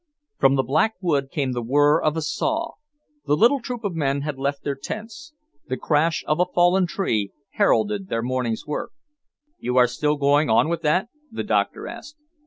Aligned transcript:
From 0.39 0.55
the 0.55 0.63
Black 0.63 0.95
Wood 0.99 1.29
came 1.29 1.51
the 1.51 1.61
whirr 1.61 2.01
of 2.01 2.17
a 2.17 2.23
saw. 2.23 2.71
The 3.27 3.37
little 3.37 3.59
troop 3.61 3.83
of 3.83 3.93
men 3.93 4.21
had 4.21 4.39
left 4.39 4.63
their 4.63 4.73
tents. 4.73 5.35
The 5.67 5.77
crash 5.77 6.23
of 6.25 6.39
a 6.39 6.45
fallen 6.55 6.87
tree 6.87 7.31
heralded 7.51 8.07
their 8.09 8.23
morning's 8.23 8.65
work. 8.65 8.93
"You 9.59 9.77
are 9.77 9.85
still 9.87 10.15
going 10.17 10.49
on 10.49 10.69
with 10.69 10.81
that?" 10.81 11.09
the 11.31 11.43
doctor 11.43 11.87
asked. 11.87 12.17